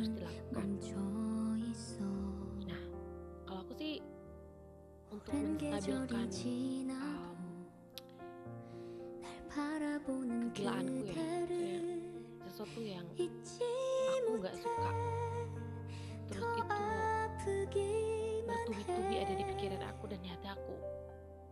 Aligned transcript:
harus 0.00 0.16
dilakukan. 0.16 0.68
Nah 2.64 2.82
kalau 3.44 3.60
aku 3.60 3.72
sih 3.76 4.00
untuk 5.12 5.36
menstabilkan 5.36 6.28
um, 6.96 7.40
kegilaanku 10.56 11.04
ya 11.04 11.12
maksudnya 11.20 11.80
sesuatu 12.48 12.80
yang 12.80 13.04
aku 13.12 14.30
nggak 14.40 14.56
suka. 14.56 14.90
terus 16.32 16.48
itu 16.56 16.86
bertubi-tubi 18.48 19.14
ada 19.20 19.34
di 19.36 19.44
pikiran 19.52 19.82
aku 19.84 20.04
dan 20.08 20.20
hati 20.24 20.48
aku. 20.48 20.76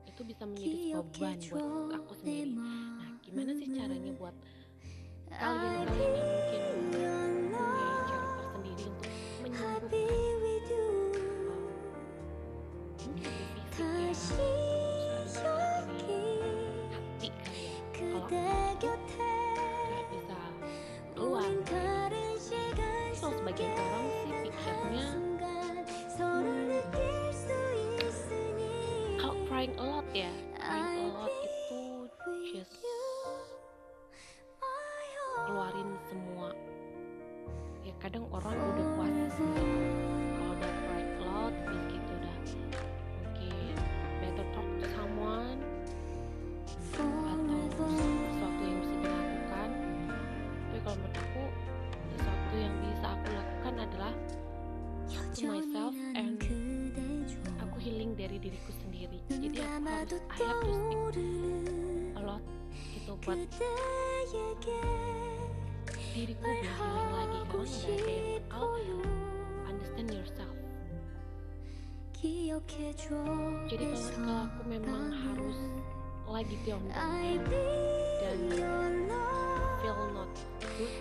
Itu 0.08 0.24
bisa 0.24 0.48
menjadi 0.48 0.96
sebuah 0.96 1.04
beban 1.04 1.36
buat 1.52 1.92
aku 2.00 2.12
sendiri. 2.16 2.56
Nah 2.56 3.12
gimana 3.20 3.50
sih 3.60 3.68
caranya 3.76 4.12
buat 4.16 4.32
kalian-kalian 5.28 6.12
yang 6.16 6.27
crying 29.58 29.74
a 29.74 29.86
lot 29.90 30.06
ya? 30.14 30.30
Crying 30.54 31.02
a 31.02 31.06
lot 31.18 31.34
itu 31.42 31.82
just 32.54 32.78
keluarin 35.50 35.90
semua. 36.06 36.54
Ya 37.82 37.90
kadang 37.98 38.30
orang 38.30 38.54
udah 38.54 38.86
puas 38.94 39.34
kalau 39.34 40.54
udah 40.54 40.72
crying 40.78 41.10
a 41.10 41.24
lot 41.26 41.54
terus 41.66 41.82
gitu 41.90 42.10
udah 42.22 42.36
mungkin 43.18 43.74
better 44.22 44.46
talk 44.54 44.68
to 44.78 44.86
someone 44.94 45.58
atau 46.94 47.58
sesuatu 48.30 48.62
yang 48.62 48.78
bisa 48.78 48.94
dilakukan. 49.02 49.70
Tapi 50.54 50.78
kalau 50.86 50.96
menurut 51.02 51.18
aku 51.18 51.44
sesuatu 52.14 52.54
yang 52.54 52.74
bisa 52.86 53.06
aku 53.10 53.26
lakukan 53.34 53.74
adalah 53.74 54.14
to 55.34 55.50
myself 55.50 55.98
and 56.14 56.38
aku 57.60 57.76
healing 57.82 58.12
dari 58.16 58.36
diriku 58.38 58.72
sendiri. 58.84 59.18
Jadi 59.28 59.58
aku 59.60 59.78
harus 59.84 60.22
I 60.32 60.38
have 60.42 60.60
to 60.62 60.72
speak 60.76 62.16
a 62.16 62.20
lot 62.24 62.42
gitu 62.94 63.12
buat 63.24 63.40
diriku 66.12 66.34
biar 66.42 66.64
healing 66.78 67.08
lagi 67.14 67.38
karena 67.46 67.64
nggak 67.66 67.94
ada 67.94 68.12
yang 68.12 68.40
bakal 68.50 68.66
understand 69.68 70.10
yourself. 70.10 70.56
Jadi 72.18 73.84
kalau 73.94 74.10
kalau 74.18 74.50
aku 74.50 74.62
memang 74.66 75.14
harus 75.14 75.58
lagi 76.28 76.56
down 76.66 76.82
down 76.90 77.40
dan 78.20 78.38
feel 79.80 80.00
not 80.12 80.32
good 80.60 80.92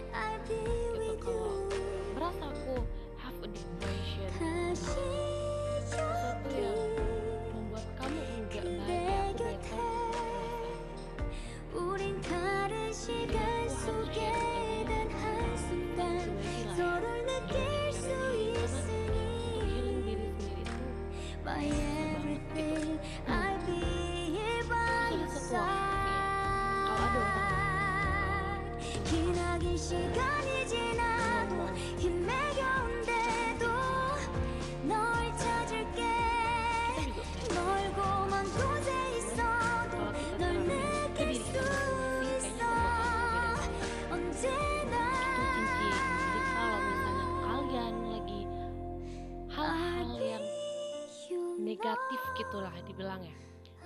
negatif 51.77 52.21
gitulah 52.35 52.73
dibilang 52.89 53.21
ya. 53.21 53.37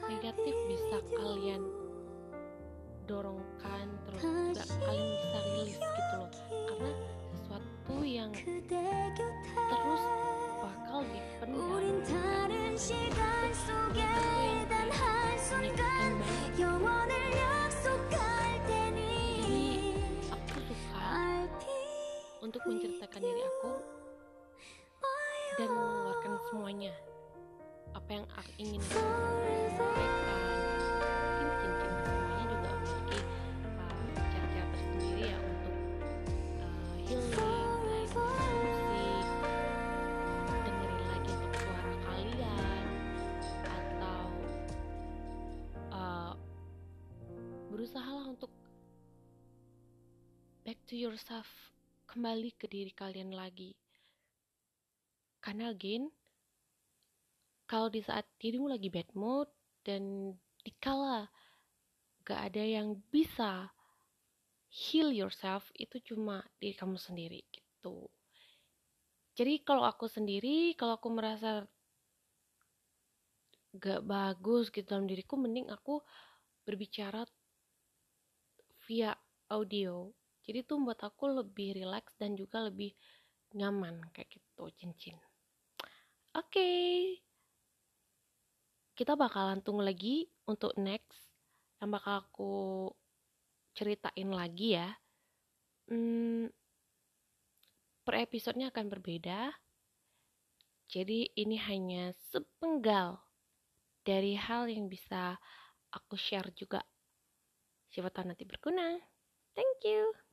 Negatif 0.08 0.56
bisa 0.66 0.98
kalian 1.12 1.62
dorongkan 3.06 3.88
terus 4.08 4.22
juga 4.24 4.64
kalian 4.86 5.11
terus 8.32 10.04
bakal 10.64 11.04
dipendam. 11.04 11.82
Untuk 22.42 22.68
menceritakan 22.68 23.22
diri 23.24 23.42
aku 23.48 23.72
dan 25.56 25.70
mengeluarkan 25.72 26.34
semuanya. 26.52 26.92
Apa 27.96 28.10
yang 28.12 28.26
aku 28.28 28.52
ingin 28.60 28.82
back 50.72 50.88
to 50.88 50.96
yourself 50.96 51.52
kembali 52.08 52.56
ke 52.56 52.64
diri 52.64 52.96
kalian 52.96 53.36
lagi. 53.36 53.76
Karena 55.44 55.68
again 55.68 56.08
kalau 57.68 57.92
di 57.92 58.00
saat 58.00 58.24
dirimu 58.40 58.72
lagi 58.72 58.88
bad 58.88 59.12
mood 59.12 59.52
dan 59.84 60.32
dikala 60.64 61.28
gak 62.24 62.56
ada 62.56 62.64
yang 62.64 63.04
bisa 63.12 63.68
heal 64.72 65.12
yourself 65.12 65.68
itu 65.76 66.00
cuma 66.08 66.40
diri 66.56 66.72
kamu 66.72 66.96
sendiri 66.96 67.44
gitu. 67.52 68.08
Jadi 69.36 69.68
kalau 69.68 69.84
aku 69.84 70.08
sendiri 70.08 70.72
kalau 70.80 70.96
aku 70.96 71.12
merasa 71.12 71.68
gak 73.76 74.08
bagus 74.08 74.72
gitu 74.72 74.88
dalam 74.88 75.04
diriku 75.04 75.36
mending 75.36 75.68
aku 75.68 76.00
berbicara 76.64 77.28
via 78.88 79.12
audio 79.52 80.16
jadi 80.42 80.66
tuh 80.66 80.82
buat 80.82 80.98
aku 80.98 81.42
lebih 81.42 81.78
relax 81.78 82.18
dan 82.18 82.34
juga 82.34 82.66
lebih 82.66 82.94
nyaman 83.54 84.02
kayak 84.10 84.32
gitu 84.32 84.74
cincin. 84.80 85.18
Oke. 86.34 86.70
Kita 88.96 89.14
bakalan 89.14 89.62
tunggu 89.62 89.86
lagi 89.86 90.26
untuk 90.50 90.74
next. 90.80 91.30
Yang 91.82 91.90
bakal 91.98 92.16
aku 92.26 92.54
ceritain 93.78 94.30
lagi 94.32 94.78
ya. 94.78 94.90
Hmm, 95.92 96.48
per 98.06 98.16
episodenya 98.24 98.72
akan 98.72 98.88
berbeda. 98.88 99.52
Jadi 100.92 101.32
ini 101.40 101.56
hanya 101.56 102.12
sepenggal 102.32 103.24
dari 104.04 104.36
hal 104.36 104.68
yang 104.68 104.92
bisa 104.92 105.40
aku 105.92 106.20
share 106.20 106.52
juga. 106.52 106.84
Siapa 107.92 108.12
tahu 108.12 108.32
nanti 108.32 108.44
berguna. 108.44 109.00
Thank 109.56 109.84
you 109.84 110.31